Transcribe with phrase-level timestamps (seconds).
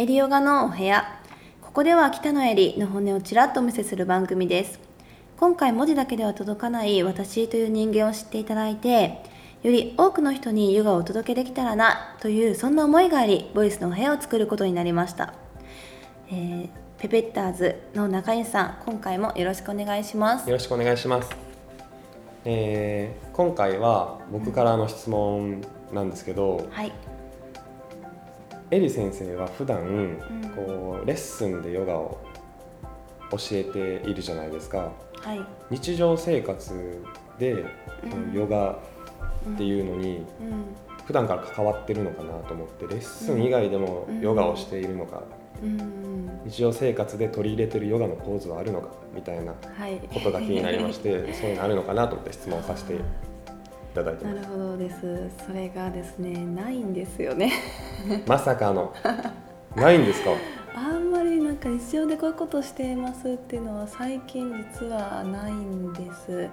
[0.00, 1.20] エリヨガのお部屋。
[1.60, 4.78] ここでは北のエリの本音をちらっとお見せする番組です。
[5.36, 9.24] 今回文字だけでは届かない私という人間を知っていただいて
[9.64, 15.34] より多くの人にヨガをお届けできたらなというそんな思いがありボイスのお部屋を作ることになりました、
[16.30, 16.68] えー、
[16.98, 20.48] ペペッターズの中西さん今回もよろしくお願いします。
[20.48, 21.28] よろしくお願いします、
[22.44, 25.60] えー、今回は僕からの質問
[25.92, 26.92] なんですけど、はい
[28.70, 29.78] エリ先生は普段、
[30.54, 32.18] こうレッスンでヨガを
[33.30, 37.02] 教えているじゃないですか、はい、日常生活
[37.38, 37.64] で、
[38.34, 40.22] ヨガっていうのに、
[41.06, 45.22] 普段から関わってるのかなと思ってレッスン以外でもヨガをしているのか、
[46.44, 49.54] 日常生活で取り入れてるヨガのポーズはあるのかみたいな
[50.12, 52.96] ことが気になりまして、 そういうのあるのかなと思って質問させて
[54.04, 55.30] ただいてなるほどです。
[55.46, 57.52] それがですねないんですよね。
[58.26, 58.92] まさかの。
[59.76, 60.30] ないんですか？
[60.76, 66.48] あんまりなんか日常でこういうことしていますっていうのは最近実はないんです。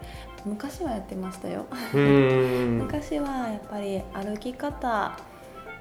[0.45, 1.65] 昔はやってましたよ。
[1.93, 5.17] 昔はやっぱり歩き方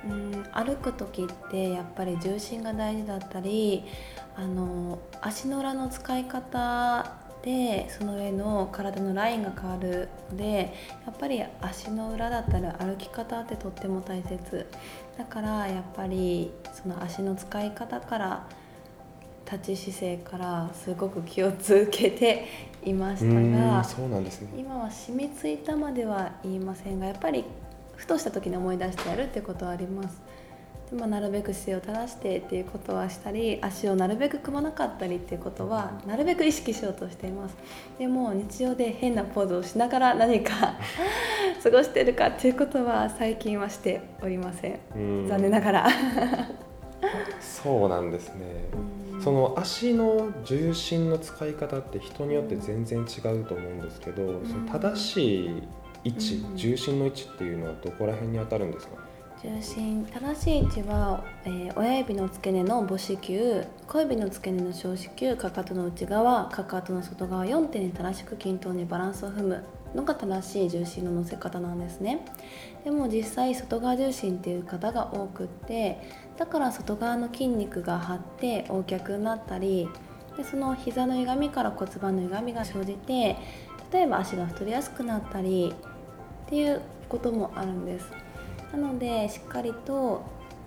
[0.04, 3.84] うん歩く時ってやっぱり重心が大事だったり
[4.36, 7.06] あの足の裏の使い方
[7.44, 10.72] でその上の体のラインが変わるので
[11.04, 14.66] やっぱり足の裏だったり歩き方ってとっても大切
[15.18, 18.46] だからやっぱりその足の使い方から
[19.44, 22.46] 立ち姿勢からすごく気をつけて
[22.82, 27.44] いましたがそうなんです、ね、今は染みついたまでは言いませんがやっぱり
[27.94, 30.20] ふとした時に思い出してやるってことはあります。
[30.92, 37.56] まあ、なるべく姿勢を正してっていうことはしたり足をなるべく組まなかったりっていうことはなるべく意識しようとしています。
[37.98, 40.76] でも日常で変なポーズをしながら何か
[41.62, 45.26] 過ごしてるかっていうことは最近はしておりません。
[45.28, 45.88] 残念ながら。
[47.40, 48.44] そうなんですね。
[49.22, 55.62] その足の重心の使い方って人によって全然違うと思うんですけど、その正しい
[56.04, 58.96] 位置、重心の位置っていうのはどこら辺に当たるんですか？
[59.44, 69.62] 重心正しい位置は、えー、親指の付け根の母子球小指の付け根の小子球かかとの内側かかとの外側4点に正しく均等にバランスを踏む
[69.94, 72.24] のが正しい重心の乗せ方なんですね。
[72.84, 76.00] でも実際外側重心っていう方が多くって
[76.38, 79.90] だから外側の筋肉が張って横脚になったり
[80.38, 83.36] でその膝の歪みから骨盤の歪みが生じて
[83.92, 85.74] 例えば足が太りやすくなったり
[86.46, 86.80] っていう
[87.10, 88.23] こともあるんです。
[88.74, 90.22] なのでしっかりと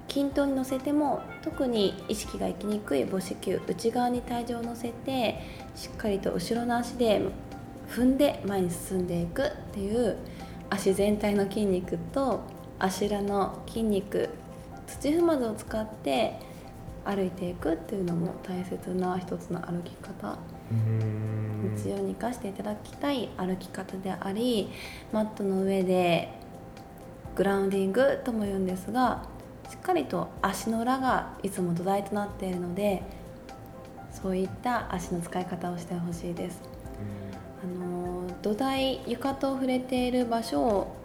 [0.07, 5.41] 均等に乗せても特に意識がいきにくい母子球内側に体重を乗せて
[5.75, 7.21] しっかりと後ろの足で
[7.89, 10.15] 踏んで前に進んでいくっていう
[10.69, 12.41] 足全体の筋肉と
[12.79, 14.29] 足裏の筋肉
[14.87, 16.39] 土踏まずを使って
[17.03, 20.37] 歩いていくっていうのも大切な一つの歩き方。
[20.69, 24.69] 日常に生かしていただきたい歩き方であり
[25.13, 26.36] マットの上で
[27.37, 29.23] グラウンディングとも言うんですが
[29.69, 33.03] しっかりと足の裏がいつも土台となっているので
[34.11, 36.59] そういった足の使い方をしてほしいです。
[37.63, 40.95] あの土台床と触れている場所を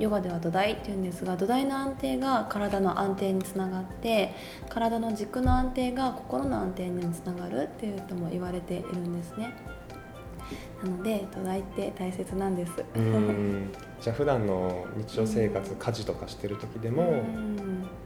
[0.00, 4.34] ヨガでは土台っていうんですが土台の安定が体の安定につながって
[4.68, 9.54] 体の軸の安定が心の安定につながるっていうとも言われているんですね。
[10.84, 12.72] なので土台って大切なんです。
[14.00, 17.22] じゃあ普段の日常生活、家事とかしてる時でも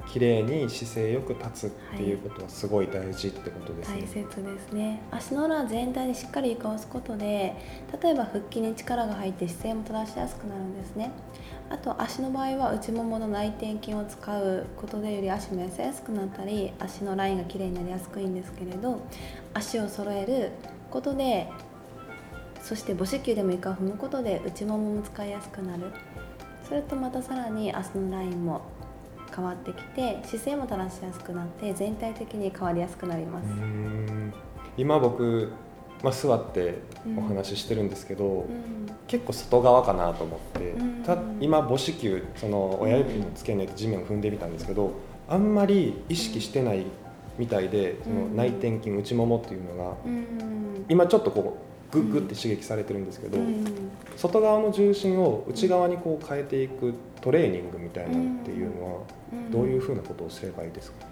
[0.07, 5.03] 綺麗に姿勢よく立つっていうことはすごい大事ってことですね、大切ですね。
[5.11, 7.57] 足の裏全体にしっかり床を押すことで
[8.01, 11.11] 例えば腹筋に力が入って姿勢も正しやすくなるんですね。
[11.71, 19.03] あと足の場合は内ももの内転筋を使うことでより足も痩せやすくなったり足のラインが綺麗になりやすくいいんですけれど
[19.53, 20.53] 足を揃える
[20.91, 21.47] ことで
[22.63, 25.85] そして母子球でも床を踏むことで内ももも使いやすくなる。
[26.69, 28.61] それとまたさらに足のラインも
[29.35, 33.47] 変わってきて姿勢も正しやすくなって全体的に変わりやすくなります。
[34.77, 35.51] 今僕、
[36.03, 36.75] まあ、座って
[37.17, 44.93] お話ししてるんですけど、うん、結構外側かなと思って、うん、た今母子球その親指の付け根で地面を踏んでみたんですけど
[45.29, 46.87] あんまり意識してない
[47.39, 49.97] みたいでその内転筋内ももっていうのが、
[50.89, 53.65] 今ちょっとこうグッグって刺激されてるんですけど、うん、
[54.17, 59.01] 外側の重心を内側にこう変えていくトレーニングみたいなっていうのは
[59.51, 61.07] どういうふうなことをすればいいですか、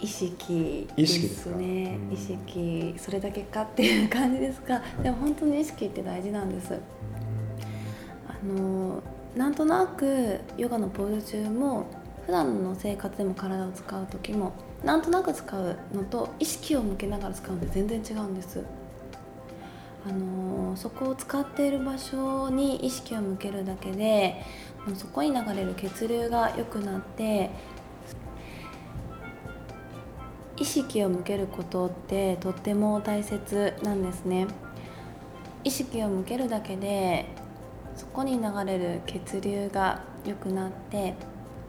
[0.00, 0.88] 意識。
[0.96, 1.98] ですね。
[2.12, 2.94] 意識。
[2.98, 6.78] それだけかっていう感じですがでも本当に意識って大事なんです。
[8.28, 9.02] あの
[9.36, 11.86] なんとなくヨガのポーズ中も
[12.26, 14.52] 普段の生活でも体を使う時も
[14.84, 18.62] なんとなく使うのと意識を向けながら使うので全然違うんです
[20.06, 24.42] あのー、そこを使っている場所に意識を向けるだけで
[24.94, 27.50] そこに流れる血流が良くなって
[30.56, 34.46] 意識を向けることってとっても大切なんですね。
[35.64, 37.26] 意識を向けるだけで
[37.96, 41.14] そこに流れる血流が良くなって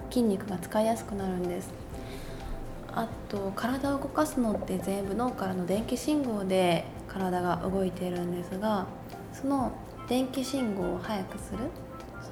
[0.09, 1.73] 筋肉が使いやすくなるんです。
[2.93, 6.85] あと体を動かすのって全部脳からの電気信号で
[7.15, 8.85] 体が動いているんですが
[9.33, 9.71] その
[10.09, 11.59] 電気信号を速くする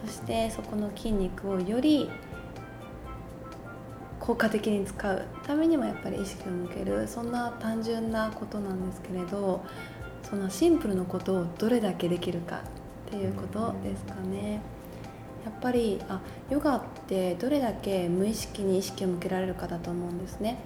[0.06, 2.09] そしてそこの筋肉をより
[4.19, 9.63] 効果的に使うためにもやっぱり意識を向けるそんな単純なことなんですけれど
[10.30, 12.62] そのシンプルなことをどれだけできるか
[13.07, 14.62] っていうことですかね。
[15.45, 20.57] やっぱりあヨガってどれだけ無意識に意識を向けられるかだと思うんですね。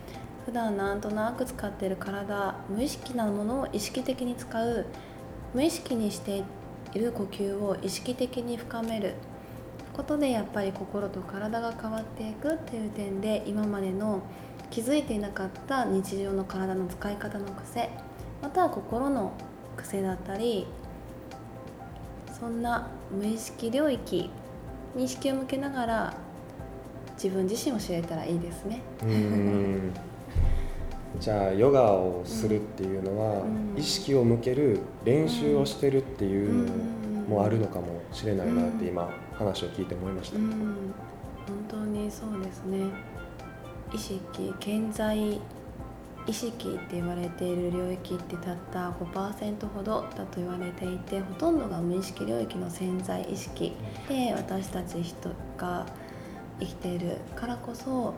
[0.48, 4.86] 普段なんとなく使っている体無意識なものを意識的に使う
[5.54, 6.42] 無意識にして
[6.94, 9.16] いる呼吸を意識的に深める
[9.92, 14.22] ことでやっぱり心と体が変わっていくっていう点で今までの
[14.70, 17.90] 気づいていなかった日常の体の使い方の癖
[18.42, 19.34] または心の
[19.76, 20.66] 癖だったり
[22.40, 24.30] そんな無意識領域
[24.96, 26.14] に意識を向けながら
[27.16, 28.82] 自分自身を知れたらいいですね。
[31.20, 33.44] じゃあヨガをするっていうのは、
[33.76, 36.66] 意識を向ける練習をしてるっていう
[37.30, 40.76] のもあるのかもしれないなって今話を聞いて思いました、本
[41.68, 42.88] 当にそうですね。
[43.94, 45.40] 意識健在
[46.28, 53.72] 意識って言われている領域ってたった5%ほどだと言われていてほとんどが無意識領域の潜在意識
[54.10, 55.86] で私たち人が
[56.60, 58.14] 生きているからこそ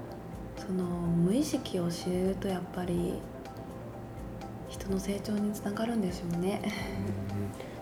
[0.59, 3.13] その無意識を知れるとやっぱり
[4.67, 6.61] 人の成長につながるんでしょうね。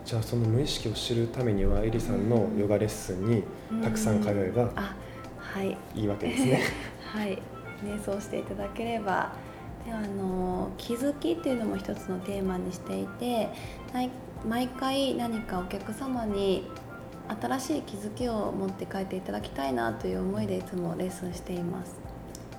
[0.04, 3.44] じゃあその無意識を知るためにはエリさんのヨガレッスンに
[3.82, 4.70] たくさん通えば
[5.62, 5.76] い。
[5.94, 6.60] いわけですね。
[7.04, 7.40] はい、
[7.84, 9.32] 瞑想していただければ。
[9.84, 13.48] であの気づきっていうのも一つのテーマにしていて
[14.46, 16.68] 毎回何かお客様に
[17.40, 22.07] 新しい気づきを持って帰っていただきたいなという思いでいつもレッスンしています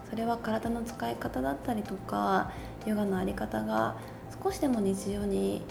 [0.10, 2.52] それは体の使い方だったりとか
[2.86, 3.96] ヨガの在り方が
[4.44, 5.62] 少しでも日常に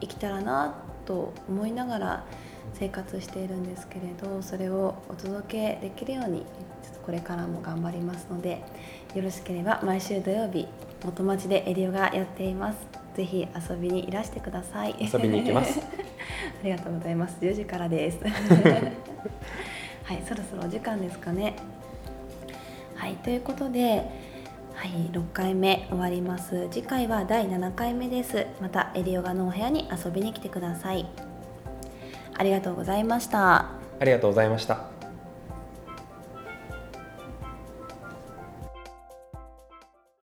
[0.00, 2.24] 生きたらなと思いながら
[2.74, 8.62] 生活しているんですけれどそれをお届けできるようにちょっとこれからも頑張りますので
[9.14, 10.66] よろしければ毎週土曜日
[11.04, 12.78] 元町でエリオがやっています。
[13.14, 14.96] ぜひ遊びにいらしてください。
[14.98, 15.78] 遊びに行きます。
[16.62, 17.36] ありがとうございます。
[17.40, 18.18] 10時からです。
[18.24, 21.54] はいそろそろお時間ですかね
[23.04, 24.08] はいということで
[24.74, 26.68] はい、6回目終わります。
[26.70, 28.46] 次回は第7回目です。
[28.62, 31.06] またエリオガのお部屋に遊びに来てください。
[32.34, 33.56] ありがとうございました。
[34.00, 34.93] ありがとうございました。